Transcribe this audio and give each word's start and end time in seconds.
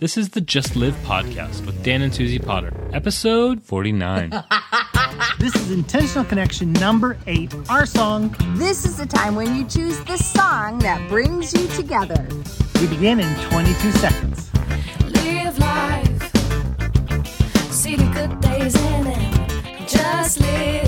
This 0.00 0.16
is 0.16 0.28
the 0.28 0.40
Just 0.40 0.76
Live 0.76 0.94
podcast 1.02 1.66
with 1.66 1.82
Dan 1.82 2.02
and 2.02 2.12
Suzie 2.12 2.40
Potter, 2.40 2.72
episode 2.92 3.60
49. 3.64 4.44
This 5.40 5.56
is 5.56 5.72
Intentional 5.72 6.24
Connection 6.24 6.72
number 6.74 7.16
eight, 7.26 7.52
our 7.68 7.84
song. 7.84 8.32
This 8.54 8.84
is 8.84 8.96
the 8.96 9.06
time 9.06 9.34
when 9.34 9.56
you 9.56 9.64
choose 9.64 9.98
the 10.04 10.16
song 10.16 10.78
that 10.80 11.08
brings 11.08 11.52
you 11.52 11.66
together. 11.68 12.28
We 12.80 12.86
begin 12.86 13.18
in 13.18 13.34
22 13.50 13.90
seconds. 13.92 14.50
Live 15.04 15.58
life. 15.58 16.32
See 17.72 17.96
the 17.96 18.08
good 18.14 18.40
days 18.40 18.76
in 18.76 19.06
it. 19.08 19.88
Just 19.88 20.40
live. 20.40 20.87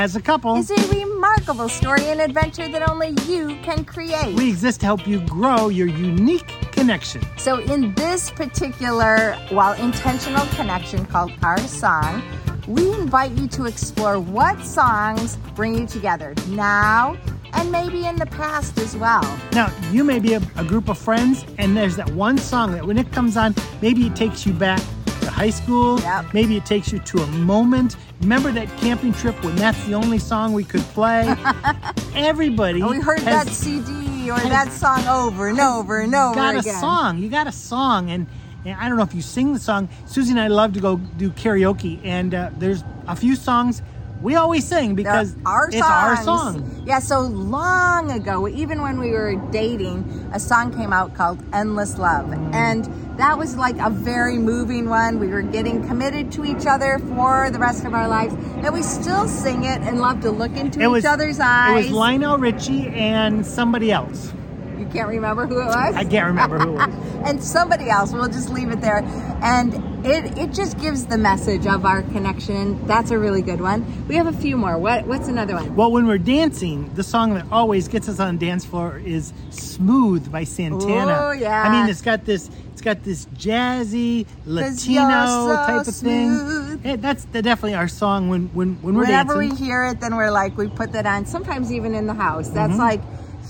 As 0.00 0.16
a 0.16 0.20
couple, 0.22 0.56
is 0.56 0.70
a 0.70 0.88
remarkable 0.88 1.68
story 1.68 2.06
and 2.06 2.22
adventure 2.22 2.66
that 2.68 2.88
only 2.88 3.10
you 3.28 3.48
can 3.62 3.84
create. 3.84 4.34
we 4.34 4.48
exist 4.48 4.80
to 4.80 4.86
help 4.86 5.06
you 5.06 5.20
grow 5.26 5.68
your 5.68 5.88
unique 5.88 6.48
connection. 6.72 7.20
So, 7.36 7.58
in 7.58 7.92
this 7.96 8.30
particular, 8.30 9.36
well, 9.52 9.74
intentional 9.74 10.46
connection 10.56 11.04
called 11.04 11.32
Our 11.42 11.58
Song, 11.58 12.22
we 12.66 12.90
invite 12.94 13.32
you 13.32 13.46
to 13.48 13.66
explore 13.66 14.18
what 14.18 14.64
songs 14.64 15.36
bring 15.54 15.74
you 15.74 15.86
together 15.86 16.32
now 16.48 17.18
and 17.52 17.70
maybe 17.70 18.06
in 18.06 18.16
the 18.16 18.24
past 18.24 18.78
as 18.78 18.96
well. 18.96 19.22
Now, 19.52 19.70
you 19.90 20.02
may 20.02 20.18
be 20.18 20.32
a, 20.32 20.40
a 20.56 20.64
group 20.64 20.88
of 20.88 20.96
friends, 20.96 21.44
and 21.58 21.76
there's 21.76 21.96
that 21.96 22.10
one 22.12 22.38
song 22.38 22.72
that 22.72 22.86
when 22.86 22.96
it 22.96 23.12
comes 23.12 23.36
on, 23.36 23.54
maybe 23.82 24.06
it 24.06 24.16
takes 24.16 24.46
you 24.46 24.54
back 24.54 24.80
high 25.40 25.48
school. 25.48 25.98
Yep. 26.00 26.34
Maybe 26.34 26.58
it 26.58 26.66
takes 26.66 26.92
you 26.92 26.98
to 26.98 27.22
a 27.22 27.26
moment. 27.28 27.96
Remember 28.20 28.52
that 28.52 28.68
camping 28.76 29.14
trip 29.14 29.42
when 29.42 29.56
that's 29.56 29.82
the 29.86 29.94
only 29.94 30.18
song 30.18 30.52
we 30.52 30.64
could 30.64 30.82
play? 30.92 31.34
Everybody. 32.14 32.82
And 32.82 32.90
we 32.90 33.00
heard 33.00 33.20
has 33.20 33.46
that 33.46 33.48
CD 33.50 34.30
or 34.30 34.38
that 34.38 34.70
song 34.70 35.06
over 35.06 35.48
and 35.48 35.58
over 35.58 36.00
and 36.00 36.14
over 36.14 36.34
got 36.34 36.56
a 36.56 36.62
song. 36.62 37.16
You 37.20 37.30
got 37.30 37.46
a 37.46 37.52
song, 37.52 38.10
and, 38.10 38.26
and 38.66 38.78
I 38.78 38.86
don't 38.86 38.98
know 38.98 39.02
if 39.02 39.14
you 39.14 39.22
sing 39.22 39.54
the 39.54 39.58
song. 39.58 39.88
Suzie 40.04 40.28
and 40.28 40.40
I 40.40 40.48
love 40.48 40.74
to 40.74 40.80
go 40.80 40.98
do 40.98 41.30
karaoke, 41.30 42.04
and 42.04 42.34
uh, 42.34 42.50
there's 42.58 42.84
a 43.08 43.16
few 43.16 43.34
songs 43.34 43.80
we 44.22 44.34
always 44.34 44.66
sing 44.66 44.94
because 44.94 45.34
our 45.46 45.68
it's 45.68 45.78
songs. 45.78 45.88
our 45.88 46.22
song. 46.22 46.82
Yeah, 46.84 46.98
so 46.98 47.20
long 47.20 48.10
ago, 48.10 48.46
even 48.46 48.82
when 48.82 48.98
we 48.98 49.12
were 49.12 49.36
dating, 49.50 50.04
a 50.34 50.40
song 50.40 50.76
came 50.76 50.92
out 50.92 51.14
called 51.14 51.42
Endless 51.54 51.96
Love. 51.96 52.30
And 52.52 52.84
that 53.20 53.38
was 53.38 53.56
like 53.56 53.78
a 53.78 53.90
very 53.90 54.38
moving 54.38 54.88
one. 54.88 55.18
We 55.18 55.28
were 55.28 55.42
getting 55.42 55.86
committed 55.86 56.32
to 56.32 56.44
each 56.44 56.66
other 56.66 56.98
for 56.98 57.50
the 57.50 57.58
rest 57.58 57.84
of 57.84 57.94
our 57.94 58.08
lives. 58.08 58.34
And 58.34 58.72
we 58.72 58.82
still 58.82 59.28
sing 59.28 59.64
it 59.64 59.80
and 59.82 60.00
love 60.00 60.20
to 60.22 60.30
look 60.30 60.56
into 60.56 60.80
It 60.80 60.86
was 60.86 61.04
each 61.04 61.08
other's 61.08 61.40
eyes. 61.40 61.86
It 61.86 61.88
was 61.88 61.90
Lionel 61.92 62.38
Richie 62.38 62.88
and 62.88 63.44
somebody 63.44 63.92
else. 63.92 64.32
you 64.78 64.86
can't 64.86 65.08
remember 65.08 65.46
who 65.46 65.60
it 65.60 65.66
was? 65.66 65.94
I 65.94 66.04
can't 66.04 66.26
remember 66.26 66.58
who 66.58 66.70
it 66.70 66.88
was. 66.88 67.10
and 67.24 67.42
somebody 67.42 67.90
else. 67.90 68.12
We'll 68.12 68.28
just 68.28 68.50
leave 68.50 68.70
it 68.70 68.80
there. 68.80 69.02
And 69.42 69.74
it, 70.04 70.38
it 70.38 70.52
just 70.52 70.78
gives 70.78 71.06
the 71.06 71.18
message 71.18 71.66
of 71.66 71.84
our 71.84 72.02
connection. 72.02 72.86
That's 72.86 73.10
a 73.10 73.18
really 73.18 73.42
good 73.42 73.60
one. 73.60 74.06
We 74.08 74.14
have 74.16 74.26
a 74.26 74.32
few 74.32 74.56
more. 74.56 74.78
What 74.78 75.06
What's 75.06 75.28
another 75.28 75.54
one? 75.54 75.76
Well, 75.76 75.92
when 75.92 76.06
we're 76.06 76.18
dancing, 76.18 76.92
the 76.94 77.02
song 77.02 77.34
that 77.34 77.44
always 77.52 77.86
gets 77.88 78.08
us 78.08 78.18
on 78.18 78.38
the 78.38 78.46
dance 78.46 78.64
floor 78.64 78.98
is 78.98 79.32
"Smooth" 79.50 80.32
by 80.32 80.44
Santana. 80.44 81.18
Oh 81.20 81.32
yeah. 81.32 81.62
I 81.62 81.70
mean, 81.70 81.90
it's 81.90 82.00
got 82.00 82.24
this, 82.24 82.50
it's 82.80 82.84
got 82.84 83.04
this 83.04 83.26
jazzy 83.26 84.26
Latino 84.46 85.48
so 85.48 85.54
type 85.66 85.86
of 85.86 85.94
thing. 85.94 86.78
that's 87.00 87.24
the, 87.26 87.42
definitely 87.42 87.74
our 87.74 87.88
song 87.88 88.28
when 88.30 88.46
when 88.54 88.80
when 88.80 88.94
we're 88.94 89.02
Whenever 89.02 89.34
dancing. 89.34 89.58
we 89.58 89.66
hear 89.66 89.86
it, 89.86 90.00
then 90.00 90.16
we're 90.16 90.30
like, 90.30 90.56
we 90.56 90.68
put 90.68 90.92
that 90.92 91.04
on. 91.04 91.26
Sometimes 91.26 91.70
even 91.72 91.94
in 91.94 92.06
the 92.06 92.14
house. 92.14 92.48
That's 92.48 92.70
Mm-hmm. 92.72 92.80
like, 92.80 93.00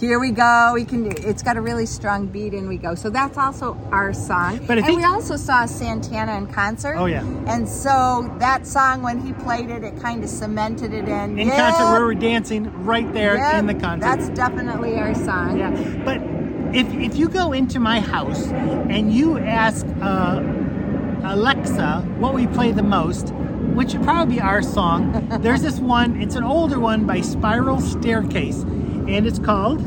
here 0.00 0.18
we 0.18 0.30
go. 0.32 0.72
We 0.74 0.84
can. 0.84 1.12
It's 1.12 1.42
got 1.42 1.56
a 1.56 1.60
really 1.60 1.84
strong 1.86 2.26
beat, 2.26 2.54
and 2.54 2.68
we 2.68 2.76
go. 2.78 2.94
So 2.94 3.10
that's 3.10 3.36
also 3.36 3.74
our 3.92 4.12
song. 4.14 4.64
But 4.66 4.78
and 4.78 4.96
we 4.96 5.04
also 5.04 5.36
saw 5.36 5.66
Santana 5.66 6.36
in 6.38 6.46
concert. 6.46 6.94
Oh, 6.96 7.04
yeah. 7.06 7.22
And 7.46 7.68
so 7.68 8.34
that 8.38 8.66
song, 8.66 9.02
when 9.02 9.20
he 9.20 9.32
played 9.34 9.68
it, 9.70 9.84
it 9.84 10.00
kind 10.00 10.24
of 10.24 10.30
cemented 10.30 10.92
it 10.94 11.06
in. 11.06 11.38
in 11.38 11.48
Yep, 11.48 11.56
concert 11.56 11.84
where 11.90 12.00
we're 12.04 12.14
dancing 12.14 12.84
right 12.84 13.12
there 13.12 13.36
in 13.58 13.66
the 13.66 13.74
concert. 13.74 14.00
That's 14.00 14.28
definitely 14.30 14.96
our 14.96 15.14
song. 15.14 15.58
Yeah, 15.58 15.70
but 16.04 16.18
if 16.74 16.92
if 16.94 17.16
you 17.16 17.28
go 17.28 17.52
into 17.52 17.80
my 17.80 18.00
house 18.00 18.46
and 18.48 19.12
you 19.12 19.38
ask 19.38 19.86
uh, 20.00 20.42
Alexa 21.24 22.00
what 22.18 22.34
we 22.34 22.46
play 22.46 22.72
the 22.72 22.82
most, 22.82 23.30
which 23.74 23.92
would 23.94 24.02
probably 24.02 24.36
be 24.36 24.40
our 24.40 24.62
song, 24.62 25.26
there's 25.42 25.62
this 25.62 25.78
one. 25.80 26.20
It's 26.20 26.34
an 26.36 26.44
older 26.44 26.78
one 26.80 27.06
by 27.06 27.20
Spiral 27.20 27.76
Starecase, 27.78 28.62
and 29.08 29.26
it's 29.26 29.38
called. 29.38 29.80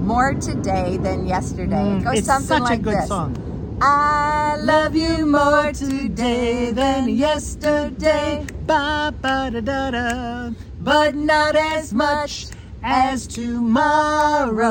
More 0.00 0.34
today 0.34 0.98
than 0.98 1.26
yesterday. 1.26 1.96
It 1.98 2.04
goes 2.04 2.14
Mm, 2.14 2.16
it's 2.18 2.26
something 2.26 2.46
such 2.48 2.62
like 2.62 2.80
a 2.80 2.82
good 2.82 2.94
this. 2.98 3.08
song. 3.08 3.36
I 3.80 4.56
love 4.60 4.94
you 4.94 5.26
more 5.26 5.72
today 5.72 6.70
than 6.72 7.08
yesterday. 7.08 8.46
Ba 8.66 9.14
ba 9.20 9.50
da 9.52 9.60
da 9.60 9.90
da. 9.90 10.50
but 10.80 11.14
not 11.14 11.56
as 11.56 11.92
much 11.92 12.46
As 12.86 13.26
tomorrow. 13.26 14.62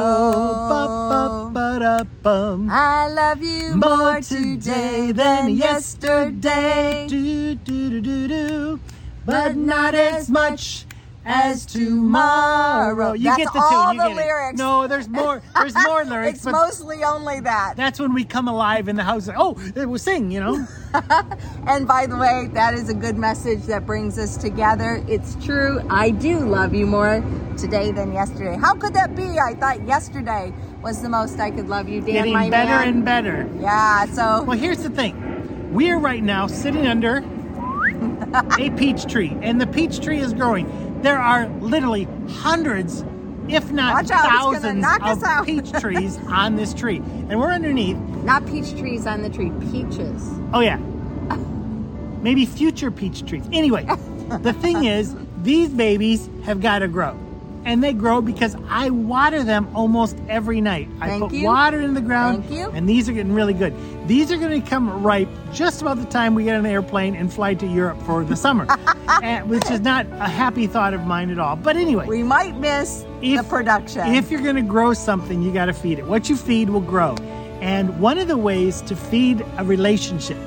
I 2.69 3.09
love 3.09 3.41
you 3.41 3.75
more 3.75 4.21
today 4.21 5.11
than 5.11 5.49
yesterday, 5.49 7.07
but 9.25 9.55
not 9.55 9.95
as 9.95 10.29
much 10.29 10.85
as 11.25 11.65
tomorrow. 11.65 13.13
You 13.13 13.25
That's 13.25 13.37
get 13.37 13.53
the 13.53 13.59
all 13.59 13.87
tune. 13.91 13.95
You 13.95 14.01
the 14.01 14.07
get 14.09 14.11
it. 14.17 14.25
lyrics. 14.25 14.57
No, 14.59 14.87
there's 14.87 15.07
more. 15.09 15.41
There's 15.55 15.75
more 15.75 16.03
lyrics. 16.05 16.35
It's 16.37 16.45
but 16.45 16.51
mostly 16.51 17.03
only 17.03 17.39
that. 17.41 17.75
that's 17.77 17.99
when 17.99 18.13
we 18.13 18.23
come 18.25 18.47
alive 18.47 18.87
in 18.87 18.95
the 18.95 19.03
house. 19.03 19.29
Oh, 19.35 19.57
we'll 19.75 19.97
sing. 19.97 20.31
You 20.31 20.39
know. 20.41 20.67
And 21.65 21.87
by 21.87 22.05
the 22.05 22.17
way, 22.17 22.49
that 22.53 22.73
is 22.75 22.89
a 22.89 22.93
good 22.93 23.17
message 23.17 23.63
that 23.63 23.85
brings 23.85 24.19
us 24.19 24.37
together. 24.37 25.03
It's 25.07 25.35
true. 25.43 25.81
I 25.89 26.11
do 26.11 26.39
love 26.39 26.75
you 26.75 26.85
more 26.85 27.23
today 27.57 27.91
than 27.91 28.11
yesterday. 28.13 28.57
How 28.59 28.75
could 28.75 28.93
that 28.93 29.15
be? 29.15 29.39
I 29.39 29.55
thought 29.55 29.87
yesterday 29.87 30.53
was 30.83 31.01
the 31.01 31.09
most 31.09 31.39
I 31.39 31.49
could 31.51 31.67
love 31.69 31.87
you, 31.89 32.01
Dan, 32.01 32.13
Getting 32.13 32.33
my 32.33 32.49
better 32.49 32.69
man. 32.69 32.87
and 32.89 33.05
better. 33.05 33.49
yeah. 33.59 34.05
So 34.07 34.43
Well, 34.43 34.57
here's 34.57 34.83
the 34.83 34.89
thing. 34.89 35.73
We 35.73 35.89
are 35.89 35.97
right 35.99 36.21
now 36.21 36.45
sitting 36.47 36.85
under 36.85 37.17
a 38.59 38.69
peach 38.71 39.05
tree, 39.11 39.35
and 39.41 39.59
the 39.59 39.67
peach 39.67 39.99
tree 40.01 40.19
is 40.19 40.33
growing. 40.33 40.67
There 41.03 41.19
are 41.19 41.47
literally 41.59 42.07
hundreds, 42.29 43.03
if 43.49 43.69
not 43.71 43.93
Watch 43.93 44.11
out, 44.11 44.25
it's 44.55 44.63
gonna 44.63 44.79
thousands, 44.79 44.81
knock 44.81 45.01
us 45.03 45.21
of 45.21 45.45
peach 45.45 45.71
trees 45.81 46.17
on 46.29 46.55
this 46.55 46.73
tree, 46.73 46.97
and 46.97 47.37
we're 47.37 47.51
underneath. 47.51 47.97
not 47.97 48.45
peach 48.45 48.71
trees 48.79 49.05
on 49.05 49.21
the 49.21 49.29
tree, 49.29 49.51
peaches. 49.69 50.29
Oh 50.53 50.61
yeah. 50.61 50.77
Maybe 52.21 52.45
future 52.45 52.89
peach 52.89 53.25
trees. 53.27 53.43
Anyway, 53.51 53.83
the 54.41 54.53
thing 54.53 54.85
is, 54.85 55.13
these 55.41 55.67
babies 55.67 56.29
have 56.45 56.61
got 56.61 56.79
to 56.79 56.87
grow. 56.87 57.19
And 57.65 57.81
they 57.83 57.93
grow 57.93 58.21
because 58.21 58.55
I 58.69 58.89
water 58.89 59.43
them 59.43 59.69
almost 59.75 60.17
every 60.27 60.59
night. 60.59 60.89
I 60.99 61.07
Thank 61.07 61.23
put 61.23 61.33
you. 61.33 61.45
water 61.45 61.79
in 61.81 61.93
the 61.93 62.01
ground, 62.01 62.43
Thank 62.45 62.59
you. 62.59 62.69
and 62.71 62.89
these 62.89 63.07
are 63.07 63.13
getting 63.13 63.31
really 63.33 63.53
good. 63.53 63.73
These 64.07 64.31
are 64.33 64.37
going 64.37 64.51
to 64.51 64.59
become 64.59 65.01
ripe 65.01 65.29
just 65.53 65.81
about 65.81 65.97
the 65.97 66.05
time 66.05 66.35
we 66.35 66.43
get 66.43 66.55
on 66.57 66.65
an 66.65 66.71
airplane 66.71 67.15
and 67.15 67.31
fly 67.31 67.53
to 67.53 67.65
Europe 67.65 68.01
for 68.03 68.25
the 68.25 68.35
summer, 68.35 68.65
and- 68.69 69.23
eh, 69.23 69.41
which 69.43 69.69
is 69.71 69.79
not 69.79 70.05
a 70.07 70.27
happy 70.27 70.67
thought 70.67 70.93
of 70.93 71.05
mine 71.05 71.29
at 71.29 71.39
all. 71.39 71.55
But 71.55 71.77
anyway, 71.77 72.05
We 72.07 72.21
might 72.23 72.57
miss 72.57 73.05
the 73.21 73.41
production. 73.43 74.13
if 74.13 74.29
you're 74.29 74.41
going 74.41 74.57
to 74.57 74.61
grow 74.61 74.93
something, 74.93 75.41
you 75.41 75.53
got 75.53 75.65
to 75.65 75.73
feed 75.73 75.99
it. 75.99 76.05
What 76.05 76.29
you 76.29 76.35
feed 76.35 76.69
will 76.69 76.81
grow. 76.81 77.15
And 77.61 77.97
one 78.01 78.17
of 78.17 78.27
the 78.27 78.37
ways 78.37 78.81
to 78.81 78.95
feed 78.95 79.45
a 79.57 79.63
relationship 79.63 80.37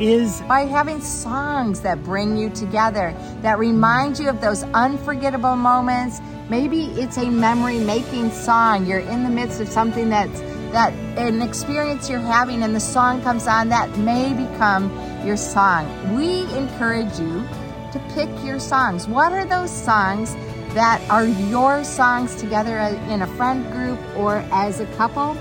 is 0.00 0.40
by 0.42 0.60
having 0.62 1.00
songs 1.00 1.80
that 1.82 2.02
bring 2.02 2.36
you 2.36 2.48
together, 2.50 3.14
that 3.42 3.58
remind 3.58 4.18
you 4.18 4.28
of 4.28 4.40
those 4.40 4.62
unforgettable 4.74 5.56
moments. 5.56 6.20
Maybe 6.48 6.86
it's 6.92 7.18
a 7.18 7.28
memory 7.28 7.78
making 7.78 8.30
song. 8.30 8.86
You're 8.86 9.00
in 9.00 9.22
the 9.22 9.28
midst 9.28 9.60
of 9.60 9.68
something 9.68 10.08
that's 10.08 10.40
that 10.72 10.92
an 11.18 11.42
experience 11.42 12.08
you're 12.08 12.20
having 12.20 12.62
and 12.62 12.74
the 12.74 12.80
song 12.80 13.20
comes 13.22 13.48
on 13.48 13.68
that 13.70 13.90
may 13.98 14.32
become 14.32 14.88
your 15.26 15.36
song. 15.36 16.14
We 16.14 16.42
encourage 16.56 17.18
you 17.18 17.44
to 17.92 18.00
pick 18.14 18.28
your 18.44 18.60
songs. 18.60 19.08
What 19.08 19.32
are 19.32 19.44
those 19.44 19.70
songs 19.70 20.34
that 20.74 21.02
are 21.10 21.26
your 21.26 21.82
songs 21.82 22.36
together 22.36 22.78
uh, 22.78 22.94
in 23.12 23.22
a 23.22 23.26
friend 23.26 23.70
group 23.72 23.98
or 24.16 24.36
as 24.52 24.78
a 24.78 24.86
couple? 24.94 25.36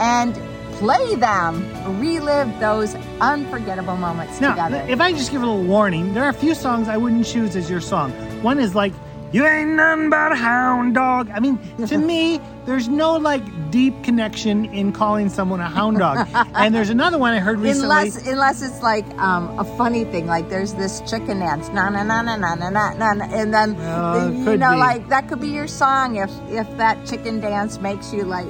And 0.00 0.36
play 0.78 1.14
them, 1.16 1.62
relive 2.00 2.48
those 2.60 2.94
unforgettable 3.20 3.96
moments 3.96 4.40
Now, 4.40 4.50
together. 4.50 4.84
if 4.88 5.00
I 5.00 5.12
just 5.12 5.30
give 5.30 5.42
a 5.42 5.46
little 5.46 5.64
warning, 5.64 6.14
there 6.14 6.24
are 6.24 6.28
a 6.30 6.34
few 6.34 6.54
songs 6.54 6.88
I 6.88 6.96
wouldn't 6.96 7.26
choose 7.26 7.56
as 7.56 7.68
your 7.68 7.80
song. 7.80 8.12
One 8.42 8.58
is 8.60 8.74
like 8.74 8.92
You 9.30 9.44
ain't 9.46 9.72
none 9.76 10.08
but 10.08 10.32
a 10.32 10.36
hound 10.36 10.94
dog. 10.94 11.28
I 11.34 11.38
mean, 11.40 11.58
to 11.86 11.98
me, 12.12 12.40
there's 12.64 12.88
no 12.88 13.16
like 13.18 13.42
deep 13.70 13.92
connection 14.02 14.64
in 14.72 14.90
calling 14.90 15.28
someone 15.28 15.60
a 15.60 15.68
hound 15.68 15.98
dog. 15.98 16.26
and 16.54 16.74
there's 16.74 16.88
another 16.88 17.18
one 17.18 17.34
I 17.34 17.38
heard 17.40 17.58
recently. 17.60 17.84
Unless, 17.84 18.26
unless 18.26 18.62
it's 18.62 18.80
like 18.82 19.04
um, 19.18 19.58
a 19.58 19.64
funny 19.76 20.04
thing, 20.04 20.26
like 20.26 20.48
there's 20.48 20.72
this 20.74 21.02
chicken 21.10 21.40
dance, 21.40 21.68
na 21.76 21.90
na 21.90 22.02
na 22.04 22.22
na 22.22 22.36
na 22.36 22.54
na 22.54 22.70
na, 22.70 23.12
na 23.12 23.24
and 23.38 23.52
then 23.52 23.70
it 23.76 24.50
you 24.52 24.56
know, 24.56 24.72
be. 24.72 24.78
like 24.88 25.08
that 25.10 25.28
could 25.28 25.40
be 25.42 25.48
your 25.48 25.68
song 25.68 26.16
if 26.16 26.30
if 26.48 26.68
that 26.78 26.96
chicken 27.06 27.38
dance 27.40 27.78
makes 27.80 28.14
you 28.14 28.22
like 28.24 28.48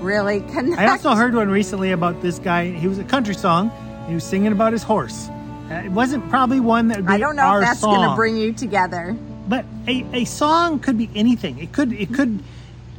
really 0.00 0.40
connect. 0.40 0.80
I 0.80 0.86
also 0.86 1.14
heard 1.14 1.34
one 1.34 1.50
recently 1.50 1.92
about 1.92 2.20
this 2.22 2.38
guy. 2.38 2.70
He 2.70 2.88
was 2.88 2.98
a 2.98 3.04
country 3.04 3.34
song. 3.34 3.70
He 4.08 4.14
was 4.14 4.24
singing 4.24 4.52
about 4.52 4.72
his 4.72 4.82
horse. 4.82 5.28
Uh, 5.70 5.82
it 5.84 5.90
wasn't 5.90 6.28
probably 6.30 6.60
one 6.60 6.88
that 6.88 6.98
would 6.98 7.06
be 7.06 7.12
I 7.12 7.18
don't 7.18 7.36
know 7.36 7.58
if 7.58 7.64
that's 7.64 7.82
going 7.82 8.08
to 8.08 8.16
bring 8.16 8.36
you 8.36 8.52
together. 8.52 9.16
But 9.48 9.64
a, 9.86 10.04
a 10.12 10.24
song 10.24 10.78
could 10.80 10.98
be 10.98 11.10
anything. 11.14 11.58
It 11.58 11.72
could 11.72 11.92
it 11.92 12.12
could 12.14 12.42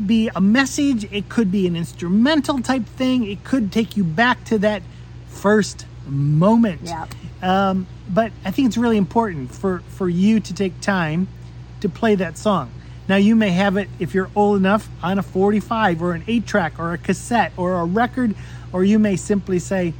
be 0.05 0.29
a 0.35 0.41
message. 0.41 1.11
It 1.11 1.29
could 1.29 1.51
be 1.51 1.67
an 1.67 1.75
instrumental 1.75 2.61
type 2.61 2.85
thing. 2.85 3.25
It 3.25 3.43
could 3.43 3.71
take 3.71 3.97
you 3.97 4.03
back 4.03 4.43
to 4.45 4.57
that 4.59 4.81
first 5.27 5.85
moment. 6.07 6.81
Yeah. 6.83 7.07
Um, 7.41 7.87
but 8.09 8.31
I 8.43 8.51
think 8.51 8.67
it's 8.67 8.77
really 8.77 8.97
important 8.97 9.53
for 9.53 9.79
for 9.89 10.09
you 10.09 10.39
to 10.39 10.53
take 10.53 10.79
time 10.81 11.27
to 11.81 11.89
play 11.89 12.15
that 12.15 12.37
song. 12.37 12.71
Now 13.09 13.15
you 13.15 13.35
may 13.35 13.49
have 13.49 13.75
it 13.75 13.89
if 13.97 14.13
you're 14.13 14.29
old 14.35 14.57
enough 14.57 14.87
on 15.01 15.17
a 15.17 15.23
45 15.23 16.03
or 16.03 16.13
an 16.13 16.23
8 16.27 16.45
track 16.45 16.73
or 16.77 16.93
a 16.93 16.97
cassette 16.99 17.51
or 17.57 17.79
a 17.79 17.83
record, 17.83 18.35
or 18.71 18.83
you 18.83 18.99
may 18.99 19.15
simply 19.15 19.57
say, 19.57 19.95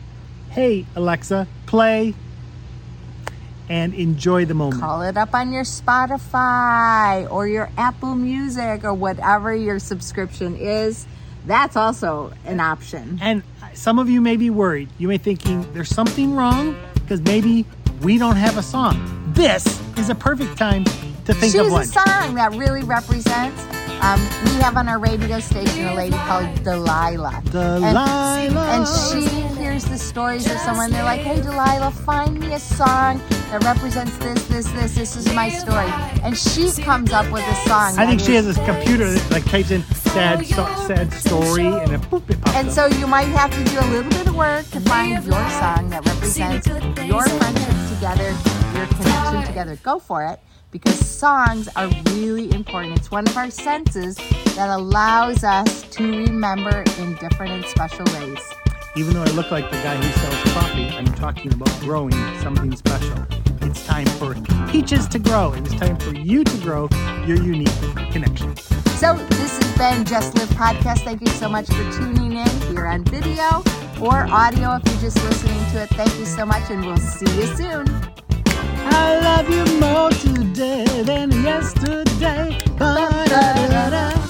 "Hey 0.52 0.86
Alexa, 0.96 1.48
play." 1.66 2.14
And 3.68 3.96
enjoy 3.96 4.46
the 4.46 4.54
moment. 4.54 4.82
Call 4.82 5.02
it 5.02 5.18
up 5.18 5.34
on 5.34 5.52
your 5.52 5.64
Spotify 5.64 7.30
or 7.32 7.48
your 7.48 7.70
Apple 7.78 8.16
Music 8.16 8.84
or 8.84 8.94
whatever 8.94 9.56
your 9.56 9.80
subscription 9.80 10.56
is. 10.56 11.08
That's 11.46 11.76
also 11.76 12.32
an 12.46 12.60
option. 12.60 13.18
And 13.22 13.42
some 13.74 13.98
of 13.98 14.10
you 14.10 14.22
may 14.22 14.38
be 14.38 14.50
worried. 14.52 14.90
You 15.00 15.08
may 15.08 15.18
be 15.18 15.24
thinking 15.24 15.66
there's 15.74 15.90
something 15.90 16.36
wrong 16.36 16.76
because 16.94 17.22
maybe 17.22 17.66
we 18.02 18.20
don't 18.20 18.36
have 18.36 18.58
a 18.58 18.64
song. 18.64 19.00
This 19.34 19.82
is 19.98 20.10
a 20.10 20.16
perfect 20.16 20.58
time 20.58 20.84
to 21.30 21.36
think 21.36 21.54
Choose 21.54 21.68
of 21.68 21.72
one. 21.72 21.84
a 21.84 21.86
song 21.86 22.34
that 22.36 22.56
really 22.56 22.82
represents. 22.82 23.64
Um, 24.02 24.20
we 24.46 24.62
have 24.62 24.78
on 24.78 24.88
our 24.88 24.98
radio 24.98 25.40
station 25.40 25.86
a 25.88 25.94
lady 25.94 26.16
called 26.16 26.64
Delilah. 26.64 27.44
Delilah. 27.52 28.38
And, 28.40 28.58
and 28.58 28.88
she 28.88 29.30
hears 29.62 29.86
the 29.86 29.98
stories 29.98 30.50
of 30.50 30.58
someone. 30.60 30.90
They're 30.90 31.04
like, 31.04 31.20
hey, 31.20 31.40
Delilah, 31.42 31.92
find 31.92 32.40
me 32.40 32.54
a 32.54 32.60
song 32.60 33.22
that 33.52 33.64
represents 33.64 34.18
this, 34.18 34.44
this, 34.48 34.72
this. 34.72 34.96
This 34.96 35.16
is 35.18 35.32
my 35.36 35.50
story. 35.50 35.92
And 36.24 36.36
she 36.36 36.72
comes 36.82 37.12
up 37.12 37.30
with 37.32 37.44
a 37.44 37.56
song. 37.68 38.00
I 38.00 38.08
think 38.08 38.22
she 38.22 38.34
has 38.34 38.48
this 38.48 38.58
computer 38.66 39.12
that 39.12 39.32
like 39.32 39.46
types 39.46 39.70
in 39.70 39.84
sad 39.84 40.44
so, 40.48 40.66
sad 40.88 41.14
story 41.14 41.68
and 41.68 41.92
it, 41.92 42.02
boop, 42.10 42.28
it 42.28 42.42
pops 42.42 42.56
And 42.56 42.70
up. 42.70 42.74
so 42.74 42.86
you 42.88 43.06
might 43.06 43.28
have 43.28 43.52
to 43.52 43.64
do 43.66 43.80
a 43.80 43.88
little 43.92 44.10
bit 44.10 44.28
of 44.28 44.36
work 44.36 44.66
to 44.72 44.80
find 44.80 45.24
your 45.24 45.50
song 45.60 45.90
that 45.92 46.04
represents 46.08 46.66
your 47.06 47.24
friendship 47.24 47.76
together, 47.94 48.30
your 48.76 48.88
connection 48.88 49.46
together. 49.46 49.76
Go 49.84 50.00
for 50.00 50.26
it 50.26 50.40
because 50.72 51.00
songs 51.00 51.68
are 51.76 51.90
really 52.12 52.52
important. 52.54 52.98
It's 52.98 53.12
one 53.12 53.28
of 53.28 53.36
our 53.36 53.50
senses 53.50 54.16
that 54.56 54.70
allows 54.70 55.44
us 55.44 55.84
to 55.90 56.26
remember 56.26 56.84
in 57.00 57.16
different 57.16 57.52
and 57.52 57.66
special 57.66 58.06
ways. 58.16 58.40
Even 58.96 59.14
though 59.14 59.24
I 59.24 59.32
look 59.32 59.52
like 59.52 59.70
the 59.70 59.78
guy 59.78 59.96
who 59.96 60.12
sells 60.20 60.54
coffee, 60.54 60.90
I'm 60.90 61.06
talking 61.16 61.54
about 61.54 61.72
growing 61.80 62.14
something 62.40 62.76
special. 62.76 63.26
It's 63.62 63.86
time 63.86 64.06
for 64.06 64.36
peaches 64.72 65.08
to 65.10 65.20
grow, 65.20 65.52
and 65.54 65.66
it's 65.66 65.76
time 65.76 65.98
for 65.98 66.14
you 66.16 66.44
to 66.44 66.58
grow 66.58 66.90
your 67.26 67.38
unique 67.38 67.70
connection. 68.12 68.56
So 68.98 69.16
this 69.30 69.62
has 69.62 69.78
been 69.78 70.06
Just 70.06 70.36
Live 70.36 70.50
Podcast. 70.50 71.04
Thank 71.04 71.22
you 71.22 71.28
so 71.28 71.48
much 71.48 71.68
for 71.68 71.92
tuning 71.92 72.34
in 72.34 72.62
here 72.62 72.88
on 72.88 73.04
video 73.06 73.64
or 74.02 74.28
audio 74.32 74.76
if 74.76 74.86
you're 74.86 75.02
just 75.02 75.24
listening 75.24 75.72
to 75.72 75.84
it. 75.84 75.90
Thank 75.90 76.18
you 76.18 76.26
so 76.26 76.46
much, 76.46 76.70
and 76.70 76.86
we'll 76.86 76.98
see 76.98 77.30
you 77.36 77.46
soon. 77.56 77.86
I 78.92 79.20
love 79.22 79.50
you 79.50 79.66
more 79.80 80.12
today 80.12 80.86
than 81.04 81.32
yesterday. 81.44 82.58
Ba-da-da-da. 82.78 84.29